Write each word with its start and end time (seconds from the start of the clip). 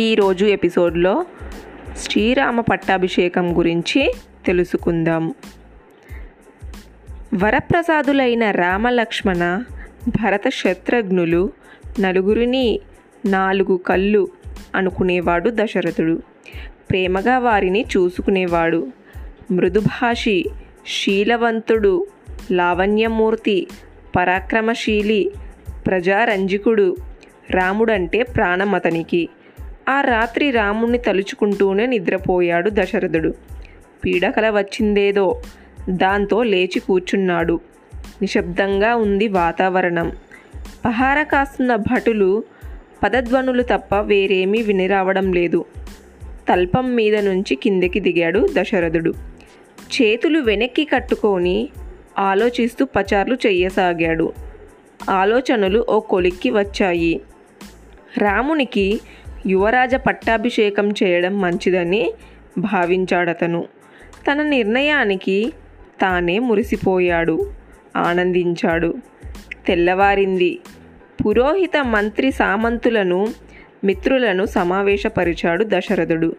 ఈరోజు 0.00 0.46
ఎపిసోడ్లో 0.46 1.26
శ్రీరామ 1.96 2.60
పట్టాభిషేకం 2.60 3.58
గురించి 3.58 4.14
తెలుసుకుందాం. 4.46 5.34
వరప్రసాదులైన 7.34 8.50
రామలక్ష్మణ 8.50 9.64
భరత 10.08 10.48
శత్రుఘ్నులు 10.48 11.52
నలుగురిని 12.00 12.80
నాలుగు 13.26 13.76
కళ్ళు 13.76 14.28
అనుకునేవాడు 14.74 15.50
దశరథుడు. 15.50 16.22
ప్రేమగా 16.90 17.38
వారిని 17.38 17.84
చూసుకునేవాడు. 17.96 18.86
మృదుభాషి 19.50 20.44
శీలవంతుడు 20.86 22.06
లావణ్యమూర్తి 22.52 23.66
పరాక్రమశీలి 24.16 25.30
ప్రజారంజికుడు 25.86 26.96
రాముడంటే 27.50 28.22
ప్రాణం 28.22 28.74
అతనికి 28.74 29.28
ఆ 29.88 30.00
రాత్రి 30.00 30.50
రాముణ్ణి 30.50 30.98
తలుచుకుంటూనే 30.98 31.86
నిద్రపోయాడు 31.86 32.70
దశరథుడు. 32.70 33.34
పీడకల 34.04 34.50
వచ్చిందేదో. 34.50 35.42
దాంతో 35.90 36.42
లేచి 36.42 36.78
కూర్చున్నాడు. 36.78 37.60
నిశ్శబ్దంగా 38.22 38.96
ఉంది 38.96 39.28
వాతావరణం. 39.28 40.12
పహార 40.84 41.22
కాస్తున్న 41.22 41.76
భటులు 41.76 42.44
పదధ్వనులు 43.02 43.62
తప్ప 43.62 44.00
వేరేమీ 44.00 44.62
వినిరావడం 44.62 45.32
లేదు. 45.32 45.64
తల్పం 46.48 46.94
మీద 46.94 47.16
నుంచి 47.16 47.54
కిందకి 47.54 48.00
దిగాడు 48.00 48.48
దశరథుడు. 48.60 49.14
చేతులు 49.78 50.40
వెనక్కి 50.40 50.84
కట్టుకొని 50.84 51.68
ఆలోచిస్తూ 52.18 52.84
పచార్లు 52.84 53.34
చెయ్యసాగాడు. 53.34 54.32
ఆలోచనలు 55.10 55.86
ఓ 55.88 56.00
కొలిక్కి 56.00 56.50
వచ్చాయి. 56.50 57.20
రామునికి 58.18 59.00
యువరాజ 59.46 59.94
పట్టాభిషేకం 59.94 60.90
చేయడం 60.90 61.40
మంచిదని 61.40 62.12
భావించాడతను. 62.58 63.64
తన 64.30 64.42
నిర్ణయానికి 64.42 65.52
తానే 66.00 66.38
మురిసిపోయాడు. 66.38 67.52
ఆనందించాడు. 67.96 68.94
తెల్లవారింది. 69.66 70.58
పురోహిత 71.26 71.76
మంత్రి 71.84 72.32
సామంతులను 72.32 73.28
మిత్రులను 73.84 74.44
సమావేశపరిచాడు 74.44 75.64
దశరథుడు. 75.68 76.36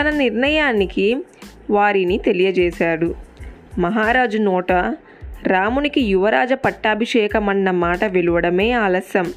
తన 0.00 0.10
నిర్ణయానికి 0.10 1.16
వారిని 1.70 2.18
తెలియజేశాడు. 2.18 3.14
మహారాజు 3.78 4.38
నోట 4.38 4.72
రామునికి 5.46 6.00
యువరాజ 6.00 6.52
పట్టాభిషేకమన్న 6.52 7.70
మాట 7.70 8.04
వెలువడమే 8.04 8.72
ఆలస్యం. 8.72 9.32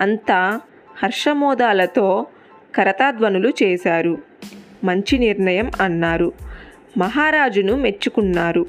అంతా 0.00 0.60
హర్షమోదాలతో 1.02 2.26
కరతాధ్వనులు 2.74 3.52
చేశారు. 3.62 4.18
మంచి 4.84 5.18
నిర్ణయం 5.18 5.70
అన్నారు. 5.80 6.32
మహారాజును 6.98 7.76
మెచ్చుకున్నారు. 7.76 8.66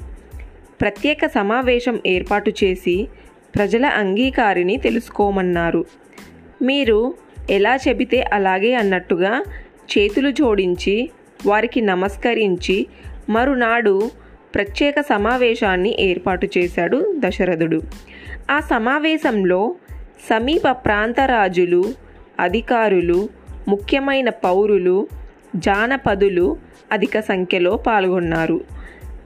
ప్రత్యేక 0.80 1.26
సమావేశం 1.26 2.00
ఏర్పాటు 2.06 2.52
చేసి 2.64 3.08
ప్రజల 3.54 3.86
అంగీకారిని 3.86 4.76
తెలుసుకోమన్నారు. 4.76 5.84
మీరు 6.62 7.14
ఎలా 7.50 7.76
చెబితే 7.76 8.24
అలాగే 8.32 8.74
అన్నట్టుగా 8.74 9.42
చేతులు 9.98 10.30
జోడించి 10.30 11.10
వారికి 11.46 11.80
నమస్కరించి 11.80 12.86
మరునాడు 13.30 14.10
ప్రత్యేక 14.54 15.00
సమావేశాన్ని 15.00 15.96
ఏర్పాటు 16.00 16.48
చేశాడు 16.58 17.14
దశరథుడు. 17.18 17.82
ఆ 18.50 18.60
సమావేశంలో 18.60 19.74
సమీప 20.30 20.70
ప్రాంత 20.70 21.20
రాజులు 21.20 22.05
అధికారులు 22.40 23.28
ముఖ్యమైన 23.68 24.30
పౌరులు 24.30 25.08
జానపదులు 25.56 26.56
అధిక 26.92 27.20
సంఖ్యలో 27.20 27.76
పాల్గొన్నారు. 27.76 28.60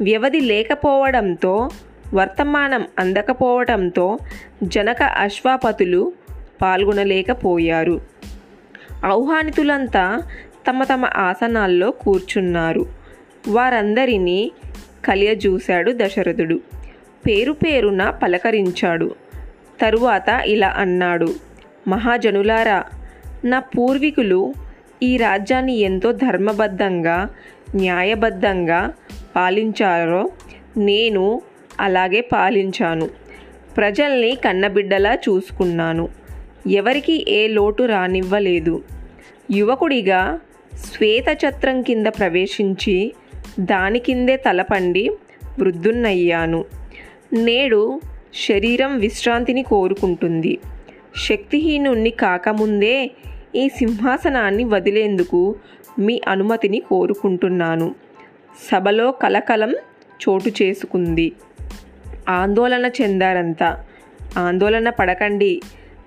వ్యవధి 0.00 0.41
లేకపోవడంతో 0.41 1.69
వర్తమానం 2.15 2.87
అందకపోవడంతో 2.99 4.19
జనక 4.62 5.03
అశ్వాపతులు 5.03 6.12
పాల్గొనలేకపోయారు. 6.62 8.00
ఆహ్వానితులంతా 9.04 10.22
తమ 10.69 10.84
తమ 10.84 11.04
ఆసనాల్లో 11.04 11.91
కూర్చున్నారు. 11.91 12.87
వారందరినీ 13.49 14.53
కలియజూశాడు 15.04 15.93
దశరథుడు. 15.93 16.60
పేరు 17.26 17.53
పేరున 17.53 18.10
పలకరించాడు. 18.10 19.15
తరువాత 19.81 20.28
ఇలా 20.44 20.69
అన్నాడు 20.69 21.34
మహాజనులారా 21.88 22.84
నా 23.45 23.59
పూర్వీకులు 23.59 24.55
ఈ 25.03 25.17
రాజ్యాన్ని 25.17 25.77
ఎంతో 25.77 26.12
ధర్మబద్ధంగా 26.12 27.31
న్యాయబద్ధంగా 27.75 28.93
పాలించారో 29.37 30.31
నేను 30.77 31.41
అలాగే 31.81 32.21
పాలించాను. 32.21 33.09
ప్రజల్ని 33.77 34.34
కన్నబిడ్డలా 34.45 35.15
చూసుకున్నాను. 35.15 36.09
ఎవరికి 36.71 37.27
ఏ 37.29 37.49
లోటు 37.49 37.83
రానివ్వలేదు. 37.83 38.83
యువకుడిగా 39.50 40.41
శ్వేతఛత్రం 40.75 41.83
కింద 41.83 42.06
ప్రవేశించి 42.06 43.12
దాని 43.61 43.99
కిందే 43.99 44.37
తలపండి 44.37 45.09
వృద్ధున్నయ్యాను 45.59 46.65
నేడు 47.33 48.00
శరీరం 48.49 48.99
విశ్రాంతిని 48.99 49.62
కోరుకుంటుంది. 49.62 50.59
శక్తిహీనుణ్ణి 51.17 52.11
కాకముందే 52.11 53.11
ఈ 53.55 53.69
సింహాసనాన్ని 53.69 54.65
వదిలేందుకు 54.65 55.56
మీ 55.99 56.21
అనుమతిని 56.28 56.81
కోరుకుంటున్నాను. 56.81 57.94
సభలో 58.72 59.12
కలకలం 59.12 59.75
చోటు 60.28 60.62
చేసుకుంది. 60.62 61.33
ఆందోళన 62.28 62.91
చెందారంతా. 63.03 63.84
ఆందోళన 64.37 64.91
పడకండి. 64.91 65.61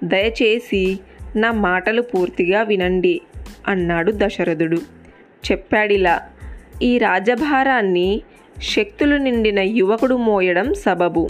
దయచేసి 0.03 0.99
నా 1.35 1.51
మాటలు 1.51 2.01
పూర్తిగా 2.01 2.61
వినండి 2.61 3.21
అన్నాడు 3.67 4.11
దశరథుడు. 4.15 4.77
చెప్పాడిలా 5.51 6.21
ఈ 6.81 6.97
రాజభారాన్ని 6.97 8.21
శక్తులు 8.61 9.17
నిండిన 9.17 9.59
యువకుడు 9.59 10.15
మోయడం 10.15 10.73
సబబు. 10.73 11.29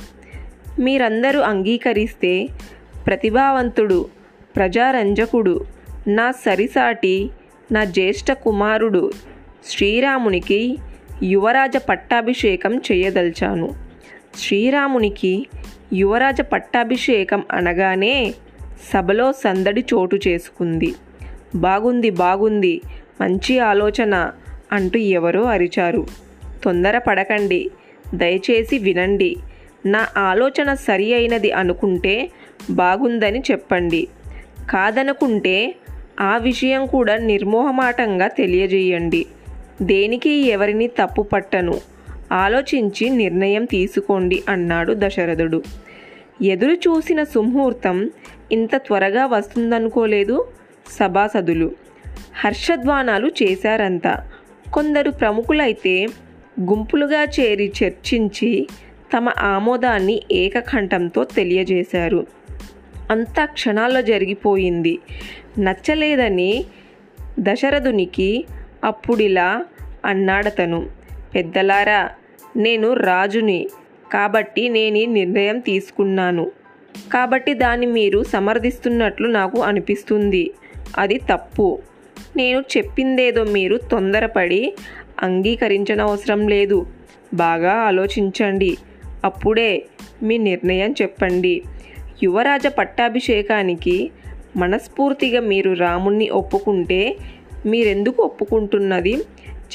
మీరందరూ 0.79 1.39
అంగీకరిస్తే 1.39 2.47
ప్రతిభావంతుడు 3.05 4.05
ప్రజారంజకుడు 4.55 5.65
నా 6.07 6.31
సరిసాటి 6.31 7.29
నా 7.71 7.83
జ్యేష్ఠ 7.83 8.31
కుమారుడు 8.31 9.11
శ్రీరామునికి 9.65 10.77
యువరాజ 11.23 11.77
పట్టాభిషేకం 11.77 12.77
చేయదల్చాను. 12.77 13.75
శ్రీరామునికి 14.35 15.47
యువరాజ 15.93 16.41
పట్టాభిషేకం 16.41 17.43
అనగానే 17.51 18.33
సభలో 18.93 19.31
సందడి 19.31 19.85
చోటు 19.93 20.19
చేసుకుంది. 20.27 20.95
బాగుంది 21.55 22.09
బాగుంది 22.09 22.81
మంచి 23.21 23.59
ఆలోచన 23.59 24.31
అంటూ 24.71 24.99
ఎవరో 24.99 25.43
అరిచారు. 25.43 26.05
తొందర 26.63 26.97
పడకండి 26.97 27.71
దయచేసి 28.15 28.77
వినండి. 28.77 29.35
నా 29.85 30.07
ఆలోచన 30.17 30.73
సరి 30.73 31.13
అయినది 31.13 31.51
అనుకుంటే 31.51 32.29
బాగుందని 32.69 33.39
చెప్పండి. 33.39 34.07
కాదనుకుంటే 34.69 35.75
ఆ 36.19 36.37
విషయం 36.37 36.85
కూడా 36.85 37.17
నిర్మోహమాటంగా 37.17 38.27
తెలియజేయండి. 38.27 39.25
దేనికి 39.81 40.29
ఎవరిని 40.29 40.87
తప్పు 40.87 41.21
పట్టను? 41.21 41.73
ఆలోచించి 42.31 43.09
నిర్ణయం 43.09 43.65
తీసుకోండి 43.65 44.43
అన్నాడు 44.49 44.93
దశరథుడు. 44.97 45.63
ఎదురు 46.41 46.73
చూసిన 46.73 47.23
సుముహూర్తం 47.23 48.09
ఇంత 48.51 48.75
త్వరగా 48.75 49.25
వస్తుందనుకోలేదు? 49.25 50.47
సభాసదులు. 50.99 51.71
హర్షధ్వానాలు 52.43 53.31
చేశారంతా. 53.43 54.29
కొందరు 54.73 55.11
ప్రముఖులైతే 55.11 56.07
గుంపులుగా 56.61 57.23
చేరి 57.23 57.71
చర్చించి 57.83 58.67
తమ 59.17 59.29
ఆమోదాన్ని 59.39 60.21
ఏకకంఠంతో 60.31 61.23
తెలియజేశారు. 61.23 62.27
అంతా 63.11 63.45
క్షణాల్లో 63.45 64.01
జరిగిపోయింది. 64.01 64.99
నచ్చలేదని 65.59 66.65
దశరథునికి 67.39 68.45
అప్పుడిలా 68.83 69.65
అన్నాడతను. 70.05 70.89
పెద్దలారా 71.35 72.09
నేను 72.57 72.93
రాజుని. 72.93 73.69
కాబట్టి 74.13 74.69
నేను 74.69 74.97
ఈ 74.97 75.05
నిర్ణయం 75.05 75.59
తీసుకున్నాను. 75.59 76.51
కాబట్టి 77.13 77.53
దాన్ని 77.53 77.85
మీరు 77.85 78.23
సమర్థిస్తున్నట్లు 78.23 79.27
నాకు 79.27 79.61
అనిపిస్తుంది. 79.61 80.51
అది 80.97 81.17
తప్పు. 81.17 81.81
నేను 82.35 82.63
చెప్పిందేదో 82.77 83.43
మీరు 83.43 83.77
తొందరపడి 83.77 84.73
అంగీకరించనవసరం 85.21 86.47
లేదు. 86.47 86.87
బాగా 87.33 87.73
ఆలోచించండి. 87.73 88.77
అప్పుడే 89.23 89.85
మీ 90.23 90.37
నిర్ణయం 90.37 90.95
చెప్పండి. 91.01 91.63
యువరాజ 92.23 92.67
పట్టాభిషేకానికి 92.67 94.11
మనస్ఫూర్తిగా 94.55 95.41
మీరు 95.41 95.73
రాముణ్ణి 95.73 96.29
ఒప్పుకుంటే 96.29 97.17
మీరెందుకు 97.65 98.23
ఒప్పుకుంటున్నది? 98.23 99.21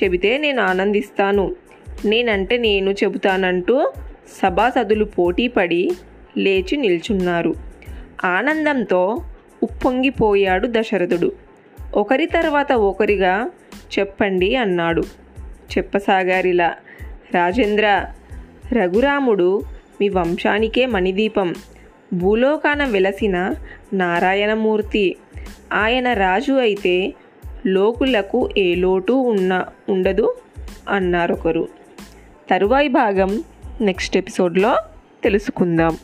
చెబితే 0.02 0.38
నేను 0.38 0.62
ఆనందిస్తాను. 0.62 1.54
నేనంటే 2.04 2.56
నేను 2.56 2.90
చెబుతానంటూ 2.90 3.92
సభాసదులు 4.42 5.04
పోటీపడి 5.04 5.90
లేచి 6.36 6.76
నిల్చున్నారు. 6.76 7.54
ఆనందంతో 8.24 9.16
ఉప్పొంగిపోయాడు 9.62 10.68
దశరథుడు. 10.70 11.32
ఒకరి 11.94 12.26
తర్వాత 12.26 12.72
ఒకరిగా 12.72 13.50
చెప్పండి 13.98 14.56
అన్నాడు. 14.56 15.02
చెప్పసాగారిలా 15.78 16.74
రాజేంద్ర 17.34 18.04
రఘురాముడు 18.72 19.62
మీ 20.00 20.08
వంశానికే 20.08 20.86
మణిదీపం. 20.86 21.54
భూలోకాన 22.12 22.84
వెలసిన 22.84 23.54
నారాయణమూర్తి. 23.92 25.16
ఆయన 25.72 26.12
రాజు 26.12 26.52
అయితే 26.52 27.14
లోకులకు 27.66 28.48
ఏ 28.58 28.74
లోటు 28.74 29.12
ఉన్న 29.12 29.64
ఉండదు 29.88 30.36
అన్నారొకరు. 30.88 31.68
తరువాయి 32.50 32.88
భాగం 32.88 33.44
నెక్స్ట్ 33.80 34.16
ఎపిసోడ్లో 34.16 34.76
తెలుసుకుందాం. 35.22 35.98